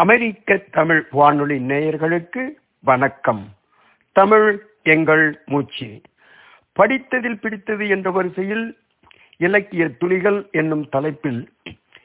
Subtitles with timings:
[0.00, 2.42] அமெரிக்க தமிழ் வானொலி நேயர்களுக்கு
[2.80, 3.48] வணக்கம்.
[4.12, 6.00] தமிழ் எங்கள் மூச்சு.
[6.78, 8.78] படித்ததில் பிடித்தது என்ற வரிசையில்
[9.36, 11.48] இலக்கிய துளிகள் என்னும் தலைப்பில்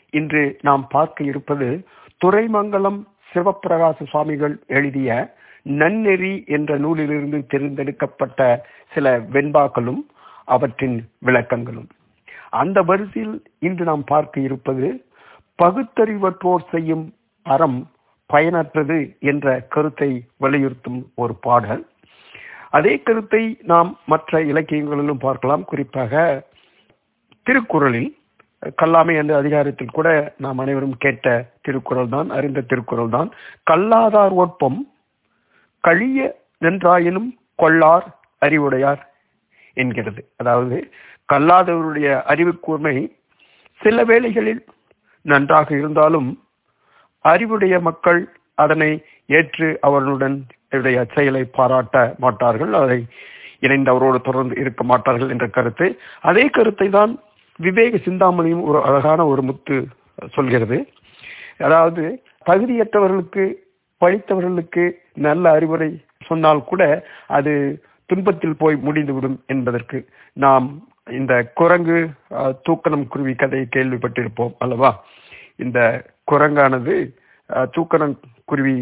[0.10, 1.86] இன்று நாம் பார்க்க இருப்பது
[2.26, 10.04] துறைமங்கலம் சிவப்பிரகாச சுவாமிகள் எழுதிய நன்னெறி என்ற நூலிலிருந்து தேர்ந்தெடுக்கப்பட்ட சில வெண்பாக்களும்
[10.46, 11.90] அவற்றின் விளக்கங்களும்.
[12.50, 15.06] அந்த வரிசையில் இன்று நாம் பார்க்க இருப்பது
[15.64, 17.14] பகுத்தறிவற்றோர் செய்யும்
[17.46, 17.80] அறம்
[18.30, 18.98] பயனற்றது
[19.32, 20.10] என்ற கருத்தை
[20.44, 21.84] வலியுறுத்தும் ஒரு பாடல்.
[22.78, 25.64] அதே கருத்தை நாம் மற்ற இலக்கியங்களிலும் பார்க்கலாம்.
[25.64, 26.14] குறிப்பாக
[27.46, 28.10] திருக்குறளில்
[28.80, 31.28] கல்லாமை என்ற அதிகாரத்தில் கூட நாம் அனைவரும் கேட்ட
[31.62, 33.30] திருக்குறள் தான் அறிந்த திருக்குறள் தான்
[33.64, 34.80] கல்லாதார் ஒப்பம்
[35.84, 36.20] கழிய
[36.66, 38.06] நின்றாயினும் கொள்ளார்
[38.42, 39.02] அறிவுடையார்
[39.78, 40.22] என்கிறது.
[40.38, 40.78] அதாவது
[41.34, 42.96] கல்லாதவருடைய அறிவு கூர்மை
[43.82, 44.64] சில வேளைகளில்
[45.26, 46.30] நன்றாக இருந்தாலும்
[47.26, 48.22] அறிவுடைய மக்கள்
[48.64, 48.92] அதனை
[49.38, 50.38] ஏற்று அவர்களுடன்
[51.16, 53.00] செயலை பாராட்ட மாட்டார்கள் அதை
[53.66, 55.88] இணைந்து அவரோடு தொடர்ந்து இருக்க மாட்டார்கள் என்ற கருத்து.
[56.30, 57.12] அதே கருத்தை தான்
[57.60, 59.78] விவேக சிந்தாமணியும் ஒரு அழகான ஒரு முத்து
[60.36, 60.78] சொல்கிறது.
[61.68, 62.04] அதாவது
[62.46, 63.44] தகுதியற்றவர்களுக்கு
[64.02, 64.86] படித்தவர்களுக்கு
[65.28, 65.90] நல்ல அறிவுரை
[66.30, 66.84] சொன்னால் கூட
[67.38, 67.54] அது
[68.10, 69.98] துன்பத்தில் போய் முடிந்துவிடும் என்பதற்கு
[70.46, 70.68] நாம்
[71.20, 72.00] இந்த குரங்கு
[72.68, 74.92] தூக்கணம் குருவி கதையை கேள்விப்பட்டிருப்போம் அல்லவா?
[75.66, 75.80] இந்த
[76.32, 76.96] குரங்கானது
[77.74, 78.76] தூக்கணம் குருவி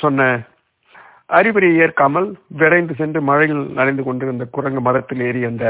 [0.00, 0.28] சொன்ன
[1.38, 2.28] அறிவுரை ஏற்காமல்
[2.60, 5.66] விரைந்து சென்று மழையில் நனைந்து கொண்டிருந்த குரங்கு மரத்தில் ஏறி அந்த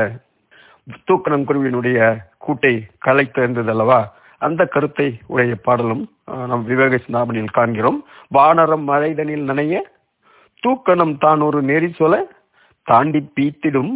[1.08, 1.98] தூக்கணங்குருவியினுடைய
[2.46, 4.00] கூட்டை கலைத்து இருந்தது அல்லவா?
[4.38, 6.02] அந்த கருத்தை உடைய பாடலும்
[6.50, 7.98] நம் விவேக சிந்தாமணியில் காண்கிறோம்.
[8.34, 9.74] வானரம் மழைதனில் நனைய
[10.62, 12.14] தூக்கணம் தான் ஒரு நெறி சொல
[12.88, 13.94] தாண்டி பீத்திடும்.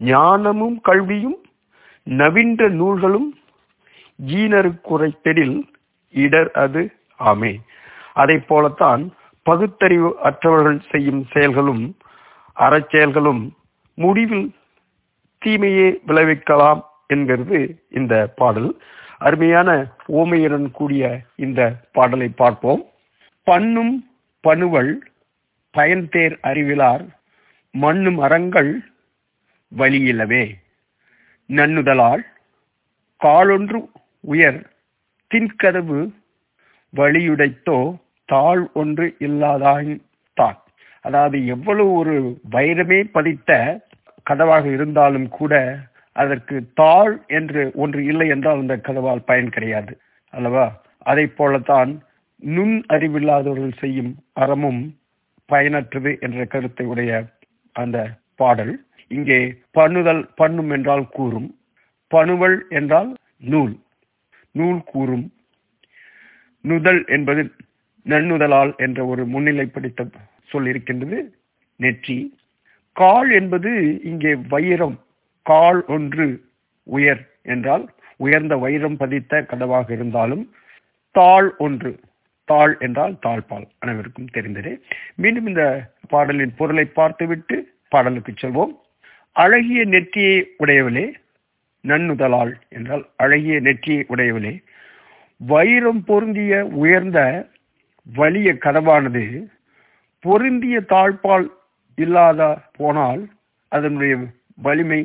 [0.00, 1.38] ஞானமும் கல்வியும்
[2.06, 3.28] நவீன்ற நூல்களும்
[4.18, 5.56] ஈனரு குறைத்தெடில்
[6.14, 6.82] இடர் அது
[7.18, 7.52] ஆமே
[8.14, 9.02] அதை போலத்தான்
[9.42, 11.96] பகுத்தறிவு அற்றவர்கள் செய்யும் செயல்களும்
[12.56, 13.42] அறச்செயல்களும்
[13.94, 14.54] முடிவில்
[15.46, 18.80] தீமையே விளைவிக்கலாம் என்கிறது இந்த பாடல்.
[19.18, 19.68] அருமையான
[20.08, 21.60] ஓமையுடன் கூடிய இந்த
[21.92, 22.82] பாடலை பார்ப்போம்.
[23.42, 23.94] பண்ணும்
[24.40, 24.92] பணுவல்
[25.76, 27.04] பயன்தேர் அறிவிலார்
[27.70, 28.80] மண்ணும் அறங்கள்
[29.76, 30.44] வழியிலவே.
[31.48, 32.22] நன்னுதலால்
[33.20, 33.78] காலொன்று
[34.20, 34.60] உயர்
[35.30, 35.98] தின்கதவு
[36.94, 37.78] வழியுடைத்தோ
[38.28, 40.02] தாழ் ஒன்று இல்லாதாயின்
[40.36, 40.58] தான்
[41.04, 42.14] அதாவது எவ்வளவு ஒரு
[42.50, 43.80] வைரமே பதித்த
[44.30, 45.54] கதவாக இருந்தாலும் கூட
[46.12, 49.92] அதற்கு தாழ் என்று ஒன்று இல்லை என்றால் அந்த கதவால் பயன் கிடையாது.
[50.34, 50.66] அல்லவா?
[51.02, 51.90] அதை போலத்தான்
[52.42, 54.82] நுண் அறிவில்லாதவர்கள் செய்யும் அறமும்
[55.48, 57.12] பயனற்றது என்ற கருத்தை உடைய
[57.76, 57.98] அந்த
[58.34, 58.74] பாடல்.
[59.10, 59.40] இங்கே
[59.78, 61.48] பண்ணுதல் பண்ணும் என்றால் கூறும்
[62.10, 63.74] பணுவல் என்றால் நூல்.
[64.54, 65.26] நூல் கூறும்
[66.64, 67.42] நுதல் என்பது
[68.06, 70.06] நன்னுதலால் என்ற ஒரு முன்னிலைப்படுத்த
[70.46, 71.18] சொல் இருக்கின்றது
[71.80, 72.18] நெற்றி.
[72.92, 73.70] கால் என்பது
[74.02, 74.96] இங்கே வைரம்.
[75.42, 76.26] கால் ஒன்று
[76.86, 77.84] உயர் என்றால்
[78.16, 80.44] உயர்ந்த வைரம் பதித்த கதவாக இருந்தாலும்
[81.14, 81.92] தாள் ஒன்று.
[82.44, 84.72] தாள் என்றால் தாழ்பால் அனைவருக்கும் தெரிந்ததே.
[85.14, 85.64] மீண்டும் இந்த
[86.08, 87.56] பாடலின் பொருளை பார்த்துவிட்டு
[87.88, 88.72] பாடலுக்கு செல்வோம்.
[89.32, 91.06] அழகிய நெற்றியை உடையவளே
[91.84, 94.52] நன்னுதலால் என்றால் அழகிய நெற்றியை உடையவளே
[95.40, 97.18] வைரம் பொருந்திய உயர்ந்த
[98.06, 99.24] வலிய கதவானது
[100.24, 101.46] பொருந்திய தாழ்பால்
[101.98, 102.40] இல்லாத
[102.76, 103.22] போனால்
[103.72, 104.14] அதனுடைய
[104.62, 105.00] வலிமை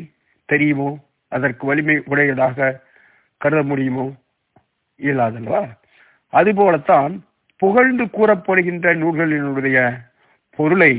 [0.49, 0.89] தெரியுமோ?
[1.31, 2.79] அதற்கு வலிமை உடையதாக
[3.41, 4.05] கருத முடியுமோ?
[4.99, 5.61] இயலாதல்வா
[6.33, 7.13] அதுபோலத்தான்
[7.61, 9.77] புகழ்ந்து கூறப்படுகின்ற நூல்களினுடைய
[10.59, 10.94] பொருளை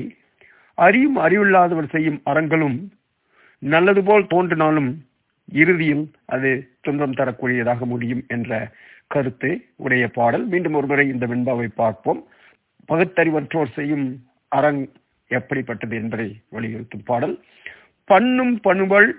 [0.78, 2.78] அறியும் அறிவில்லாதவர் செய்யும் அறங்களும்
[3.62, 4.90] நல்லது போல் தோன்றினாலும்
[5.52, 8.52] இறுதியில் அது துன்பம் தரக்கூடியதாக முடியும் என்ற
[9.06, 10.44] கருத்து உடைய பாடல்.
[10.46, 12.20] மீண்டும் ஒருமுறை இந்த வெண்பாவை பார்ப்போம்.
[12.88, 14.06] பகுத்தறிவற்றோர் செய்யும்
[14.56, 14.82] அறங்
[15.30, 17.36] எப்படிப்பட்டது என்பதை வலியுறுத்தும் பாடல்.
[18.04, 19.10] பண்ணும் பணுவல்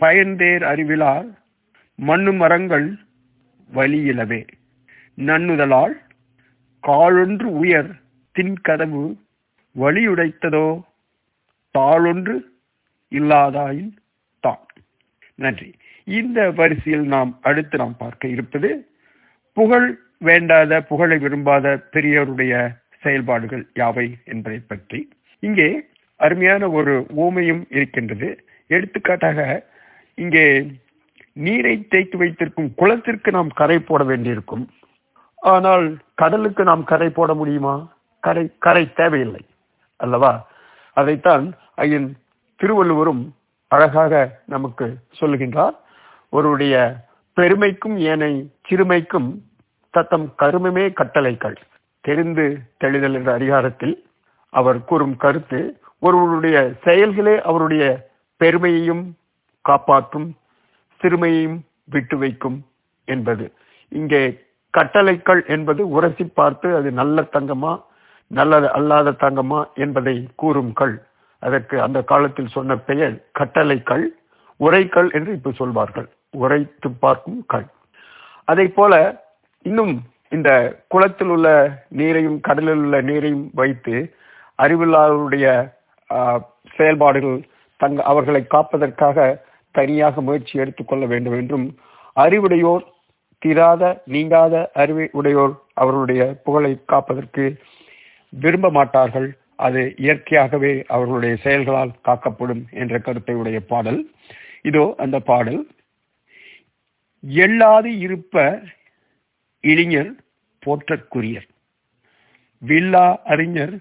[0.00, 1.28] பயன்தேர் அறிவிலார்
[1.94, 2.86] மண்ணும் மரங்கள்
[3.70, 4.46] வலியிலவே.
[5.18, 5.94] நன்னுதலால்
[6.84, 7.90] காலொன்று உயர்
[8.38, 9.04] தின்கதவு
[9.76, 10.66] வலியுடைத்ததோ
[11.74, 12.34] தாளொன்று
[13.12, 13.92] இல்லாதாயின்
[14.40, 14.64] தான்
[15.34, 15.70] நன்றி.
[16.04, 18.70] இந்த வரிசையில் நாம் அடுத்து நாம் பார்க்க இருப்பது
[19.56, 22.54] புகழ் வேண்டாத புகழை விரும்பாத பெரியவருடைய
[23.02, 25.00] செயல்பாடுகள் யாவை என்பதை பற்றி.
[25.42, 25.68] இங்கே
[26.20, 28.28] அருமையான ஒரு ஓமையும் இருக்கின்றது.
[28.66, 29.40] எடுத்துக்காட்டாக
[30.14, 30.46] இங்கே
[31.32, 34.64] நீரை தேக்கி வைத்திருக்கும் குளத்திற்கு நாம் கரை போட வேண்டியிருக்கும்.
[35.36, 37.74] ஆனால் கடலுக்கு நாம் கரை போட முடியுமா?
[38.20, 39.42] கரை கரை தேவையில்லை
[40.00, 40.32] அல்லவா?
[40.96, 42.08] அதைத்தான் ஐயன்
[42.60, 43.24] திருவள்ளுவரும்
[43.70, 44.14] அழகாக
[44.46, 44.86] நமக்கு
[45.20, 45.76] சொல்லுகின்றார்.
[46.28, 46.76] ஒருவருடைய
[47.36, 48.32] பெருமைக்கும் ஏனை
[48.68, 49.28] சிறுமைக்கும்
[49.94, 51.56] தத்தம் கருமமே கட்டளைகள்.
[52.04, 52.44] தெரிந்து
[52.78, 53.94] தெளிதல் என்ற அதிகாரத்தில்
[54.52, 55.60] அவர் கூறும் கருத்து
[55.98, 57.84] ஒருவருடைய செயல்களே அவருடைய
[58.40, 59.04] பெருமையையும்
[59.64, 60.28] காப்பாற்றும்
[61.00, 62.58] சிறுமையையும் விட்டு வைக்கும்
[63.08, 63.44] என்பது.
[63.92, 64.22] இங்கே
[64.74, 67.72] கட்டளைக்கள் என்பது உரசி பார்த்து அது நல்ல தங்கமா
[68.30, 70.94] நல்லது அல்லாத தங்கமா என்பதை கூறும் கள்
[71.42, 74.04] அதற்கு அந்த காலத்தில் சொன்ன பெயர் கட்டளைக்கள்
[74.60, 76.08] உரைக்கல் என்று இப்ப சொல்வார்கள்.
[76.42, 77.68] உரைத்து பார்க்கும் கல்.
[78.44, 78.94] அதை போல
[79.62, 79.94] இன்னும்
[80.28, 80.50] இந்த
[80.88, 81.48] குளத்தில் உள்ள
[81.98, 83.96] நீரையும் கடலில் உள்ள நீரையும் வைத்து
[84.58, 85.46] அறிவில்லாதவருடைய
[86.76, 87.38] செயல்பாடுகள்
[87.80, 89.18] தங்க அவர்களை காப்பதற்காக
[89.74, 91.66] தனியாக முயற்சி எடுத்துக்கொள்ள வேண்டும் என்றும்
[92.16, 92.84] அறிவுடையோர்
[93.42, 97.44] தீராத நீங்காத அறிவு உடையோர் அவர்களுடைய புகழை காப்பதற்கு
[98.42, 99.28] விரும்ப மாட்டார்கள்.
[99.66, 104.00] அது இயற்கையாகவே அவர்களுடைய செயல்களால் காக்கப்படும் என்ற கருத்தை உடைய பாடல்.
[104.64, 105.60] இதோ அந்த பாடல்.
[107.44, 108.44] எள்ளாது இருப்ப
[109.64, 110.12] இளைஞர்
[110.62, 111.48] போற்றற்குரியர்
[112.62, 113.74] வில்லா அறிஞர்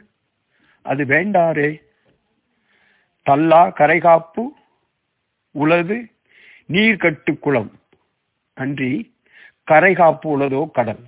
[0.85, 1.69] அது வேண்டாரே.
[3.25, 4.43] தல்லா கரைகாப்பு
[5.55, 5.97] உளது
[6.69, 7.71] நீர்கட்டு குளம்.
[8.57, 8.91] அன்றி
[9.71, 11.03] கரைகாப்பு உளதோ கடல்.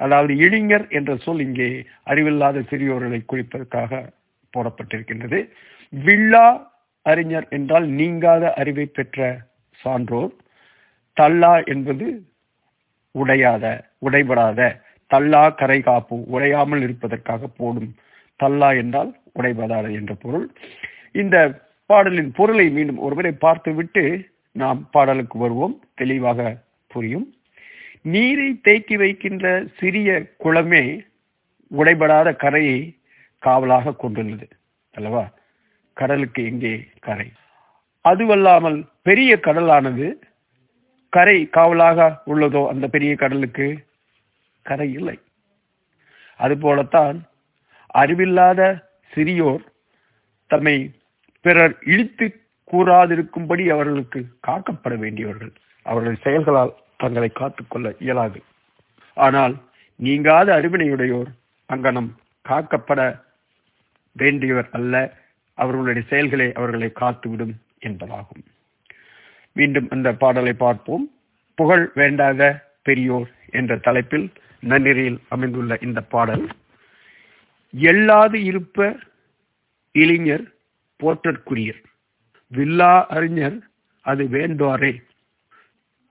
[0.00, 1.68] அதாவது இளைஞர் என்ற சொல் இங்கே
[2.10, 4.00] அறிவில்லாத சிறியோர்களை குறிப்பதற்காக
[4.54, 5.38] போடப்பட்டிருக்கின்றது.
[5.92, 6.46] வில்லா
[7.02, 9.40] அறிஞர் என்றால் நீங்காத அறிவை பெற்ற
[9.72, 10.32] சான்றோர்.
[11.20, 12.26] தல்லா என்பது
[13.14, 14.80] உடையாத உடைபடாத.
[15.14, 17.94] தல்லா கரை காப்பு உடையாமல் இருப்பதற்காக போடும்.
[18.42, 20.52] தல்லா என்றால் உடைபடாத என்ற பொருள்.
[21.12, 25.82] இந்த பாடலின் பொருளை மீண்டும் ஒருவரை பார்த்துவிட்டு நாம் பாடலுக்கு வருவோம்.
[25.94, 26.56] தெளிவாக
[26.86, 27.34] புரியும்.
[28.02, 31.06] நீரை தேக்கி வைக்கின்ற சிறிய குளமே
[31.78, 32.98] உடைபடாத கரையை
[33.38, 34.48] காவலாக கொண்டுள்ளது.
[34.92, 35.30] அல்லவா?
[36.00, 37.28] கடலுக்கு எங்கே கரை?
[38.04, 40.08] அதுவல்லாமல் பெரிய கடலானது
[41.12, 43.66] கரை காவலாக உள்ளதோ அந்த பெரிய கடலுக்கு?
[44.62, 45.16] கரை இல்லை.
[46.40, 47.16] அதுபோலத்தான்
[47.94, 48.60] அறிவில்லாத
[49.12, 49.64] சிறியோர்
[50.50, 50.76] தம்மை
[51.44, 52.26] பிறர் இழித்து
[52.72, 55.52] கூறாதிருக்கும்படி அவர்களுக்கு காக்கப்பட வேண்டியவர்கள்.
[55.86, 58.40] அவர்கள் செயல்களால் தங்களை காத்துக்கொள்ள இயலாது.
[59.16, 59.54] ஆனால்
[60.00, 61.30] நீங்காத அறிவினையுடையோர்
[61.68, 62.10] அங்கனம்
[62.48, 63.00] காக்கப்பட
[64.16, 64.94] வேண்டியவர் அல்ல.
[65.62, 68.42] அவர்களுடைய செயல்களை அவர்களை காத்துவிடும் என்பதாகும்.
[69.56, 71.04] மீண்டும் அந்த பாடலை பார்ப்போம்.
[71.58, 72.42] புகழ் வேண்டாத
[72.82, 74.26] பெரியோர் என்ற தலைப்பில்
[74.62, 76.44] நன்னிறையில் அமைந்துள்ள இந்த பாடல்
[77.74, 78.86] எல்லாது இருப்ப
[79.94, 80.44] இளைஞர்
[81.00, 81.80] போற்றற்குரியர்
[82.52, 83.58] வில்லா அறிஞர்
[84.04, 84.92] அது வேண்டோரே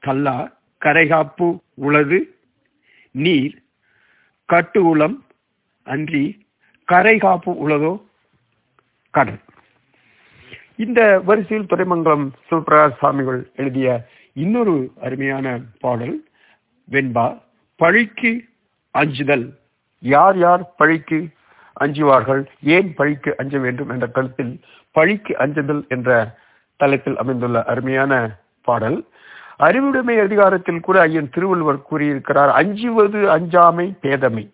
[0.03, 0.37] கல்லா
[0.81, 1.47] கரைகாப்பு
[1.87, 2.19] உளது
[3.15, 3.55] நீர்
[4.49, 5.17] கட்டு உளம்
[5.87, 6.25] அன்றி
[6.87, 7.93] கரைகாப்பு உளதோ
[9.09, 9.39] கடல்.
[10.75, 16.23] இந்த வரிசையில் துறைமங்கலம் சிவபிரகாஷ் சுவாமிகள் எழுதிய இன்னொரு அருமையான பாடல்
[16.91, 17.41] வெண்பா
[17.75, 18.43] பழிக்கு
[18.91, 19.57] அஞ்சுதல்.
[19.99, 21.29] யார் யார் பழிக்கு
[21.79, 22.45] அஞ்சுவார்கள்?
[22.63, 24.59] ஏன் பழிக்கு அஞ்ச வேண்டும் என்ற கருத்தில்
[24.91, 26.37] பழிக்கு அஞ்சுதல் என்ற
[26.75, 29.05] தலைப்பில் அமைந்துள்ள அருமையான பாடல்.
[29.57, 34.49] அறிவுடைமை அதிகாரத்தில் கூட ஐயன் திருவள்ளுவர் கூறியிருக்கிறார் அஞ்சுவது அஞ்சாமை பேதமை.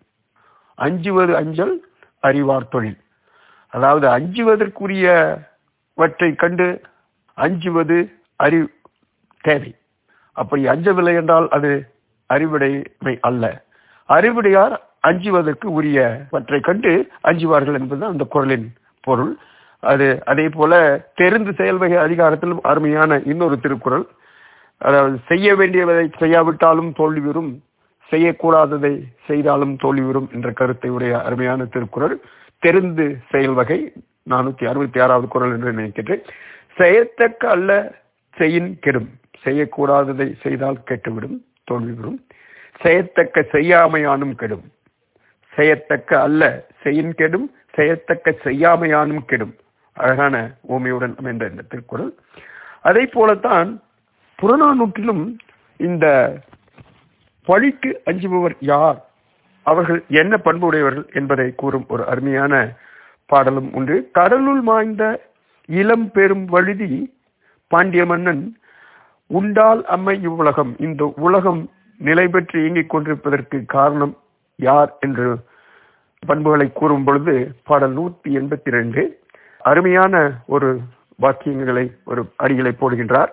[0.74, 2.96] அஞ்சுவது அஞ்சல் அறிவார் தொழில்.
[3.74, 6.66] அதாவது அஞ்சுவதற்குரியவற்றை கண்டு
[7.38, 7.98] அஞ்சுவது
[8.44, 8.58] அறி
[9.44, 9.70] தேவை.
[10.36, 11.70] அப்படி அஞ்சவில்லை என்றால் அது
[12.30, 13.44] அறிவுடைமை அல்ல.
[14.08, 14.74] அறிவுடையார்
[15.08, 16.92] அஞ்சுவதற்கு உரியவற்றை கண்டு
[17.30, 18.68] அஞ்சுவார்கள் என்பது அந்த குரலின்
[19.04, 19.32] பொருள்.
[19.82, 20.72] அது அதே போல
[21.20, 24.06] தெரிந்து செயல்வகை அதிகாரத்திலும் அருமையான இன்னொரு திருக்குறள்.
[24.80, 27.50] அதாவது செய்ய வேண்டியதை செய்யாவிட்டாலும் தோல்வி வரும்
[28.10, 28.94] செய்யக்கூடாததை
[29.28, 32.16] செய்தாலும் தோல்வி வரும் என்ற கருத்தை உடைய அருமையான திருக்குறள்.
[32.64, 33.92] தெரிந்து செயல் வகை
[34.30, 36.22] நானூத்தி அறுபத்தி ஆறாவது குரல் என்று நினைக்கிறேன்
[36.76, 37.70] செய்யத்தக்க அல்ல
[38.36, 39.08] செய்யின் கெடும்.
[39.44, 41.36] செய்யக்கூடாததை செய்தால் கெட்டுவிடும்
[41.70, 42.18] தோல்விவிடும்.
[42.80, 44.64] செய்யத்தக்க செய்யாமையானும் கெடும்.
[45.54, 49.54] செய்யத்தக்க அல்ல செய்யின் கெடும் செய்யத்தக்க செய்யாமையானும் கெடும்.
[49.92, 52.12] அழகான ஓமையுடன் அமைந்த இந்த திருக்குறள்.
[52.82, 53.82] அதே போலத்தான்
[54.42, 55.24] புறநானூற்றிலும்
[55.76, 56.06] இந்த
[57.44, 59.00] பழிக்கு அஞ்சுபவர் யார்?
[59.64, 62.72] அவர்கள் என்ன பண்பு உடையவர்கள் என்பதை கூறும் ஒரு அருமையான
[63.26, 64.10] பாடலும் உண்டு.
[64.12, 65.04] கடலுள் மாய்ந்த
[65.66, 66.92] இளம் பெரும் வழுதி
[67.66, 68.42] பாண்டிய மன்னன்
[69.26, 70.76] உண்டால் அம்மை இவ்வுலகம்.
[70.78, 74.16] இந்த உலகம் நிலை பெற்று இயங்கிக் கொண்டிருப்பதற்கு காரணம்
[74.56, 74.96] யார்?
[75.00, 75.36] என்று
[76.26, 79.02] பண்புகளை கூறும் பொழுது பாடல் நூத்தி எண்பத்தி ரெண்டு
[79.58, 80.14] அருமையான
[80.46, 80.80] ஒரு
[81.22, 83.30] வாக்கியங்களை ஒரு அடிகளை போடுகின்றார்.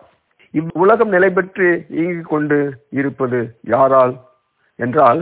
[0.52, 2.58] இவ்வுலகம் நிலை பெற்று இயங்கிக் கொண்டு
[2.90, 4.16] இருப்பது யாரால்?
[4.76, 5.22] என்றால்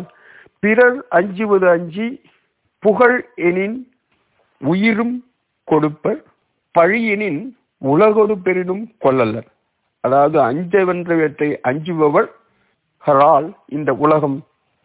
[0.64, 2.08] பிறர் அஞ்சுவது அஞ்சி
[2.84, 3.78] புகழ் எனின்
[4.62, 5.16] உயிரும்
[5.68, 6.20] கொடுப்பர்
[6.76, 7.42] பழியெனின்
[7.82, 9.50] உலகொடு பெரிதும் கொள்ளல்லர்
[10.04, 12.30] அதாவது அஞ்ச வென்றவற்றை அஞ்சுபவர்
[13.04, 14.38] ஹரால் இந்த உலகம்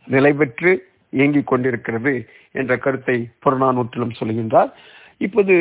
[0.06, 0.72] நிலை பெற்று
[1.10, 2.12] இயங்கிக் கொண்டிருக்கிறது
[2.52, 4.70] என்ற கருத்தை புறநானூற்றிலும் சொல்கின்றார்.
[5.18, 5.54] இப்போது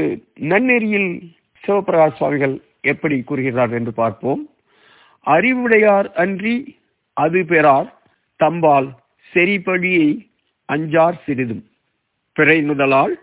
[0.52, 1.12] நன்னெறியில்
[1.64, 2.56] சிவபிரகாஷ் சுவாமிகள்
[2.92, 4.42] எப்படி கூறுகிறார் என்று பார்ப்போம்.
[5.28, 6.56] அறிவுடையார் அன்றி
[7.18, 7.90] அது பெறார்
[8.40, 8.90] தம்பால்
[9.34, 10.32] செறிபழியை
[10.74, 11.66] அஞ்சார் சிறிதும்.
[12.34, 13.22] பிறை முதலால்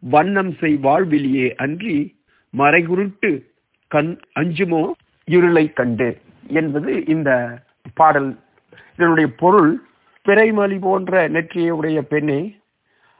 [0.00, 2.16] வண்ணம் செய் வாழ்விலியே அன்றி
[2.56, 3.42] மறைகுருட்டு
[3.86, 4.90] கண் அஞ்சுமோ
[5.24, 7.58] இருளை கண்டு என்பது இந்த
[7.94, 8.38] பாடல்.
[8.94, 9.82] இதனுடைய பொருள்
[10.28, 12.58] பிறைமலி போன்ற நெற்றியை உடைய பெண்ணே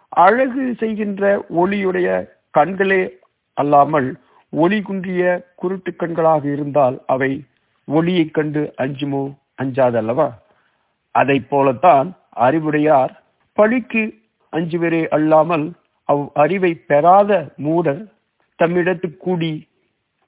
[0.08, 2.28] அழகு செய்கின்ற ஒளியுடைய
[2.58, 3.10] கண்களே
[3.54, 4.14] அல்லாமல்
[4.50, 7.44] ஒளி குன்றிய குருட்டு கண்களாக இருந்தால் அவை
[7.84, 10.30] ஒளியைக் கண்டு அஞ்சுமோ அஞ்சாதல்லவா?
[11.10, 13.12] அதை போலத்தான் அறிவுடையார்
[13.58, 14.02] பழிக்கு
[14.52, 15.66] அஞ்சுவரே அல்லாமல்
[16.08, 18.02] அவ் அறிவை பெறாத மூடர்
[18.58, 19.52] தம்மிடத்து கூடி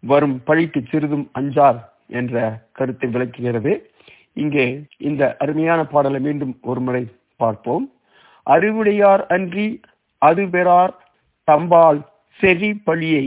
[0.03, 1.79] வரும் பழிக்கு சிறிதும் அஞ்சார்
[2.19, 2.35] என்ற
[2.73, 3.73] கருத்தை விளக்குகிறது.
[4.33, 4.67] இங்கே
[5.09, 7.03] இந்த அருமையான பாடலை மீண்டும் ஒரு முறை
[7.41, 7.85] பார்ப்போம்.
[8.47, 9.67] அறிவுடையார் அன்றி
[10.23, 10.95] அது பெறார்
[11.49, 12.01] தம்பால்
[12.41, 13.25] செறி பழியை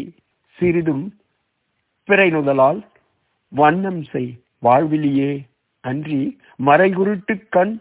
[0.57, 1.05] சிறிதும்
[2.09, 2.79] பிறை நுதலால்
[3.51, 4.31] வண்ணம் செய்
[4.63, 5.33] வாழ்விலியே
[5.83, 6.21] அன்றி
[6.65, 7.73] மறைகுருட்டு கண்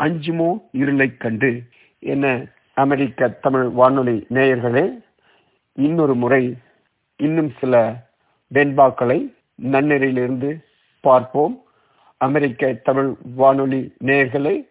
[0.00, 1.62] அஞ்சுமோ இருளைக் கண்டு
[1.98, 5.04] என அமெரிக்க தமிழ் வானொலி நேயர்களே
[5.72, 6.56] இன்னொரு முறை
[7.16, 8.04] இன்னும் சில
[8.54, 10.64] வெண்பாக்களை நன்னெறியிலிருந்து
[11.00, 11.62] பார்ப்போம்.
[12.16, 14.68] அமெரிக்க தமிழ் வானொலி நேயர்களே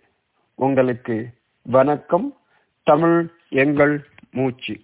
[0.56, 1.30] உங்களுக்கு
[1.62, 2.38] வணக்கம்.
[2.84, 4.80] தமிழ் எங்கள் மூச்சு.